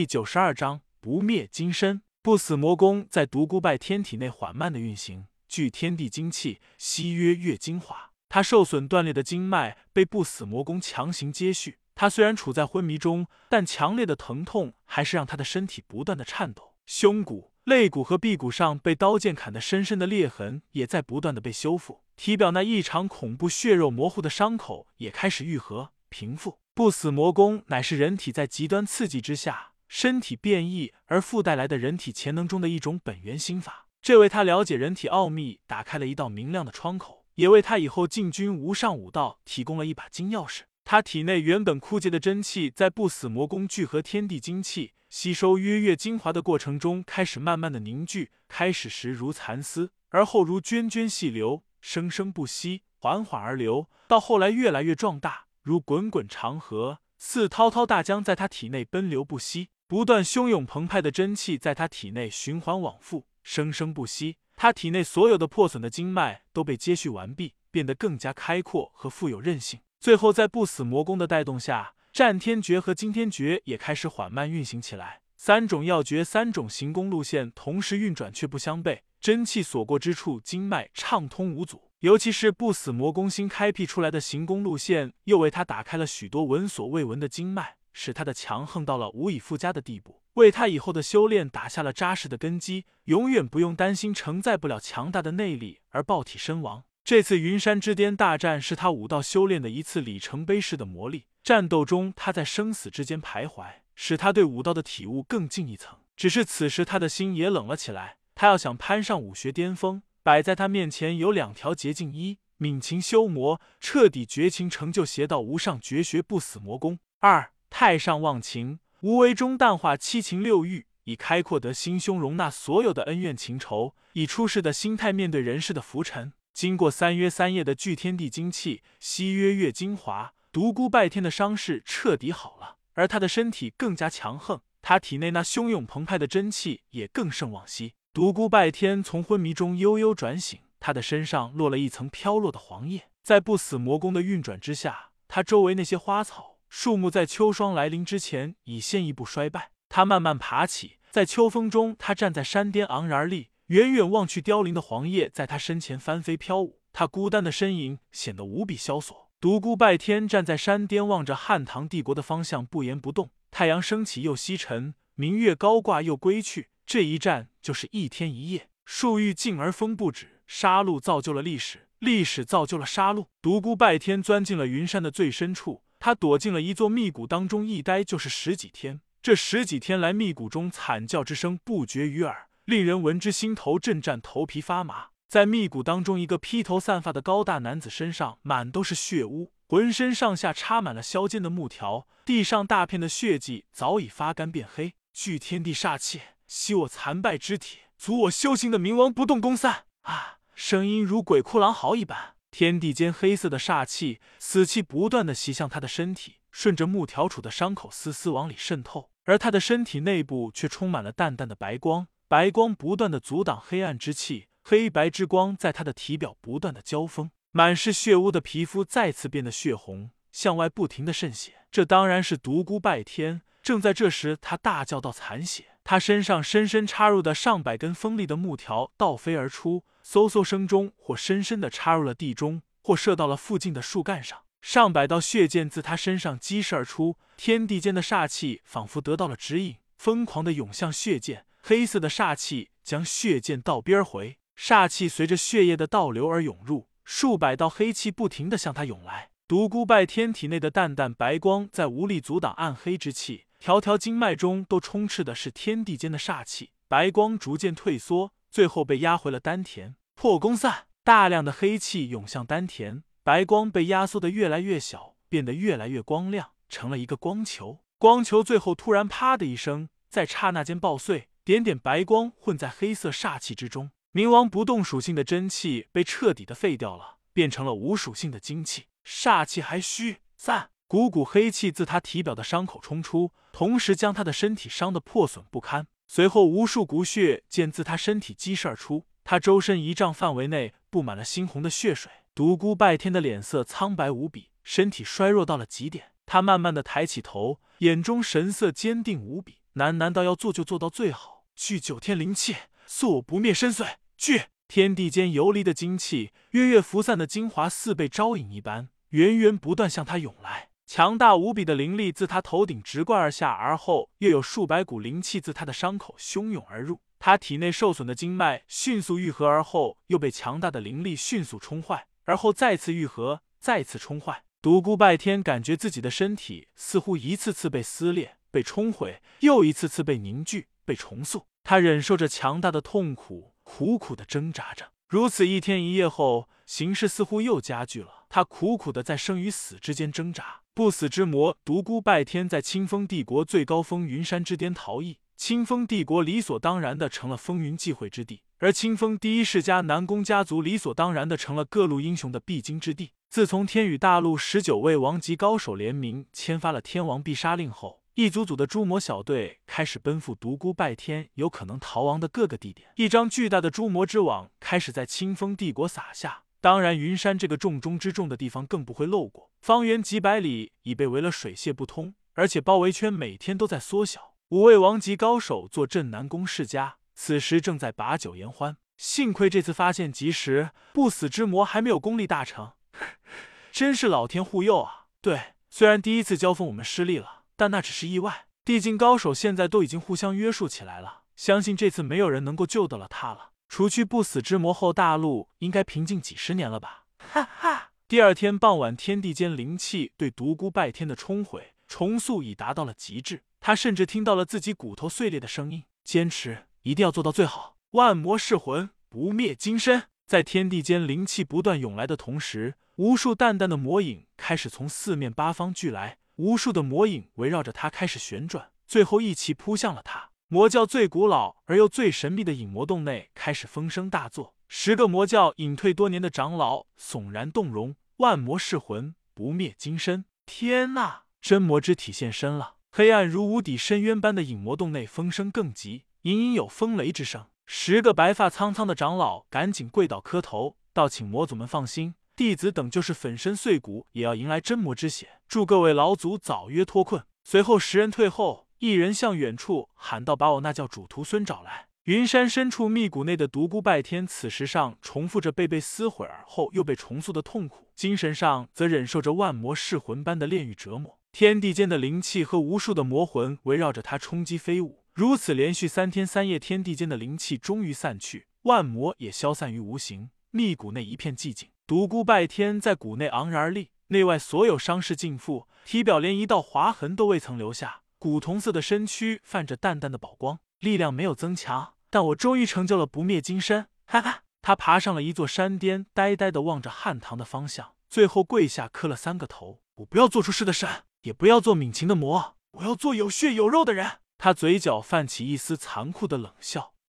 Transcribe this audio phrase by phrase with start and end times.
[0.00, 2.00] 第九十二章不灭金身。
[2.22, 8.12] 不死魔功在独孤拜天体内缓慢的运行，聚天地精气，吸约月精华。
[8.30, 11.80] 他受损断裂的经脉被不死魔功强行接续。
[11.94, 16.72] 他虽然处在昏迷中，但强烈的疼痛还是让他的身体不断的颤抖。
[16.86, 22.00] 胸骨、肋骨和臂骨上被刀剑砍得深深的裂痕也在不断的被修复。
[22.16, 26.58] 体表那异常恐怖、血肉模糊的伤口也开始愈合平复。
[26.72, 29.69] 不死魔功乃是人体在极端刺激之下。
[29.92, 40.60] 身体变异而附带来的人体潜能中的一种本源心法，这为他了解人体奥秘打开了一道明亮的窗口，也为他以后进军无上武道提供了一把金钥匙。
[40.84, 48.30] 他体内原本枯竭的真气，在不死魔功聚合天地精气、吸收月月精华的过程中，开始慢慢的凝聚。
[48.46, 59.70] 开始时如蚕丝，而后如涓涓细流，生生不息，缓缓而流，到后来越来越壮大，如滚滚长河，似滔滔大江，在他体内奔流不息。
[59.90, 64.36] 不断汹涌澎湃的真气在他体内循环往复，生生不息。
[64.54, 69.80] 他体内所有的破损的经脉都被接续完毕，变得更加开阔和富有韧性。
[69.98, 75.22] 最后，在不死魔功的带动下，战天诀和惊天诀也开始缓慢运行起来。
[75.36, 79.00] 三种要诀、三种行功路线同时运转，却不相悖。
[79.20, 81.90] 真气所过之处，经脉畅通无阻。
[81.98, 87.74] 尤其是不死魔功新开辟出来的行功路线，又为他打开了许多闻所未闻的经脉。
[87.92, 96.84] 使他的强横到了无以复加的地步，为他以后的修炼打下了扎实的根基，永远不用担心承载不了强大的内力而爆体身亡。
[97.02, 105.98] 这次云山之巅大战是他武道修炼的一次里程碑式的磨砺，战斗中他在生死之间徘徊，使他对武道的体悟更进一层。
[106.16, 117.52] 只是此时他的心也冷了起来，他要想攀上武学巅峰，摆在他面前有两条捷径：一泯情修魔，彻底绝情，成就邪道无上绝学不死魔功；二。
[117.70, 126.32] 太上忘情，无为中淡化七情六欲，以开阔得心胸，容纳所有的恩怨情仇，以出世的心态面对人世的浮沉。
[126.52, 137.94] 经过三约三夜的聚天地精气，吸约月精华，独孤拜天的伤势彻底好了，而他的身体更加强横，他体内那汹涌澎湃的真气也更胜往昔。
[138.12, 146.49] 独孤拜天从昏迷中悠悠转醒，他的身上落了一层飘落的黄叶，在不死魔功的运转之下，他周围那些花草。
[146.70, 149.72] 树木在秋霜来临之前已先一步衰败。
[149.88, 156.80] 他慢慢爬起，在秋风中，他站在山巅昂然而立，远远望去，凋零的黄叶在他身前翻飞飘舞。
[156.92, 159.28] 他孤单的身影显得无比萧索。
[159.40, 163.30] 独孤拜天站在山巅，望着汉唐帝国的方向，不言不动。
[163.50, 166.68] 太阳升起又西沉，明月高挂又归去。
[166.86, 170.40] 这一战就是一天一夜，树欲静而风不止。
[170.46, 173.26] 杀戮造就了历史，历史造就了杀戮。
[173.42, 175.82] 独孤拜天钻进了云山的最深处。
[176.00, 179.02] 他躲进了一座密谷当中，一待就是十几天。
[179.22, 185.08] 这十几天来，密谷中惨叫之声不绝于耳，令人闻之心头震颤，头皮发麻。
[185.28, 194.94] 在密谷当中，一个披头散发的高大男子身上满都是血污，浑身上下插满了削尖的木条，地上大片的血迹早已发干变黑。
[195.12, 200.38] 聚天地煞气，吸我残败之体，阻我修行的冥王不动宫散啊！
[200.54, 202.36] 声音如鬼哭狼嚎一般。
[202.50, 221.54] 天地间黑色的煞气、死气不断的袭向他的身体，顺着木条处的伤口丝丝往里渗透，而他的身体内部却充满了淡淡的白光，白光不断的阻挡黑暗之气，黑白之光在他的体表不断的交锋，满是血污的皮肤再次变得血红，向外不停的渗血。
[221.70, 223.42] 这当然是独孤拜天。
[223.62, 229.84] 正在这时，他大叫道：“残血！”他身上深深插入的上百根锋利的木条倒飞而出。
[230.10, 234.40] 嗖嗖声中，或深深的插入了地中，或射到了附近的树干上。
[234.60, 241.46] 上百道血箭自他身上激射而出，天地间的煞气仿佛得到了指引，疯狂的涌向血箭。
[241.62, 249.30] 黑色的煞气将血箭倒边回，煞气随着血液的倒流而涌入，数百道黑气不停的向他涌来。
[249.46, 256.72] 独孤拜天体内的淡淡白光在无力阻挡暗黑之气，条条经脉中都充斥的是天地间的煞气。
[256.88, 258.32] 白光逐渐退缩。
[258.50, 267.78] 最后被压回了丹田，破功散，大量的黑气涌向丹田，白光被压缩的越来越小，变得越来越光亮，成了一个光球。
[267.96, 273.92] 光球最后突然啪的一声，在刹那间爆碎，点点白光混在黑色煞气之中。
[274.12, 285.86] 冥王不动属性的真气被彻底的废掉了，变成了无属性的精气，煞气还虚散，股股黑气自他体表的伤口冲出，同时将他的身体伤得破损不堪。
[286.06, 292.10] 随后，无数骨血剑自他身体激射而出，他周身一丈范围内布满了猩红的血水。
[292.34, 296.12] 独孤拜天的脸色苍白无比，身体衰弱到了极点。
[296.24, 299.56] 他慢慢的抬起头，眼中神色坚定无比。
[299.74, 301.44] 难难道要做就做到最好？
[301.54, 302.56] 聚九天灵气，
[302.86, 303.96] 速我不灭深邃！
[304.16, 310.69] 聚天地间游离的精气，月月浮散的精华似被招引一般，源源不断向他涌来。
[310.92, 317.00] 强大无比的灵力自他头顶直贯而下，而后又有数百股灵气自他的伤口汹涌而入。
[317.20, 324.42] 他体内受损的经脉迅速愈合，而后又被强大的灵力迅速冲坏，而后再次愈合，再次冲坏。
[324.60, 331.46] 独孤拜天感觉自己的身体似乎一次次被撕裂、被冲毁，又一次次被凝聚、被重塑。
[331.62, 334.90] 他忍受着强大的痛苦，苦苦的挣扎着。
[335.06, 338.26] 如此一天一夜后，形势似乎又加剧了。
[338.28, 340.59] 他苦苦的在生与死之间挣扎。
[340.72, 345.18] 不死之魔独孤拜天在清风帝国最高峰云山之巅逃逸。
[345.36, 353.12] 清风帝国理所当然的成了风云际会之地，而清风第一世家南宫家族理所当然的成了各路英雄的必经之地。
[353.30, 362.90] 自从天宇大陆十九位王级高手联名签发了天王必杀令后，一组组的诛魔小队开始奔赴独孤拜天有可能逃亡的各个地点。
[362.96, 369.50] 一张巨大的诛魔之网开始在清风帝国撒下，当然云山这个重中之重的地方更不会漏过。
[369.60, 374.34] 方圆几百里已被围了水泄不通，而且包围圈每天都在缩小。
[374.50, 378.76] 五位王级高手坐镇南宫世家，此时正在把酒言欢。
[378.96, 382.72] 幸亏这次发现及时，不死之魔还没有功力大成，
[383.72, 385.06] 真是老天护佑啊！
[385.22, 388.46] 对，虽然第一次交锋我们失利了，但那只是意外。
[388.62, 393.49] 地境高手现在都已经互相约束起来了，相信这次没有人能够救得了他了。
[393.70, 397.04] 除去不死之魔后，大陆应该平静几十年了吧？
[397.18, 397.92] 哈哈。
[398.08, 403.44] 第二天傍晚，天地间灵气对独孤拜天的冲毁重塑已达到了极致。
[403.60, 405.84] 他甚至听到了自己骨头碎裂的声音。
[406.02, 407.76] 坚持，一定要做到最好。
[407.92, 410.08] 万魔噬魂，不灭金身。
[410.26, 416.18] 在天地间灵气不断涌来的同时，无数淡淡的魔影开始从四面八方聚来。
[416.36, 420.29] 无数的魔影围绕着他开始旋转，最后一齐扑向了他。
[420.52, 424.56] 魔教最古老而又最神秘的影魔洞内开始风声大作。
[424.66, 427.94] 十个魔教隐退多年的长老悚然动容。
[428.16, 430.24] 万魔噬魂，不灭金身。
[430.44, 432.74] 天呐，真魔之体现身了！
[432.90, 437.46] 黑暗如无底深渊般的影魔洞内，风声更急，隐隐有风雷之声。
[437.64, 445.28] 十个白发苍苍的长老赶紧跪倒磕头，道：“请魔祖们放心，弟子等就是粉身碎骨，也要迎来真魔之血。
[445.46, 461.18] 祝各位老祖早约脱困。”随后十人退后，一人向远处喊道：“把我那叫主徒孙找来。”云山深处密谷内的独孤拜天，此时上重复着被被撕毁而后又被重塑的痛苦，精神上则忍受着万魔噬魂般的炼狱折磨。
[461.30, 470.30] 天地间的灵气和无数的魔魂围绕着他冲击飞舞，如此连续三天三夜，天地间的灵气终于散去，万魔也消散于无形。
[470.50, 483.86] 密谷内一片寂静，独孤拜天在谷内昂然而立，内外所有伤势尽复，体表连一道划痕都未曾留下，古铜色的身躯泛着淡淡的宝光，力量没有增强，但我终于成就了不灭金身。
[484.04, 490.86] 哈哈，他爬上了一座山巅，呆呆的望着汉唐的方向，最后跪下磕了三个头：“我不要做出事的神。”
[491.22, 494.18] 也不要做敏情的魔，我要做有血有肉的人。
[494.36, 496.92] 他嘴角泛起一丝残酷的冷笑。